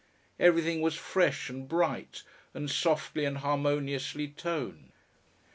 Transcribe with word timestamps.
Everything 0.39 0.81
was 0.81 0.95
fresh 0.95 1.47
and 1.47 1.67
bright, 1.69 2.23
and 2.55 2.71
softly 2.71 3.23
and 3.23 3.37
harmoniously 3.37 4.27
toned. 4.29 4.93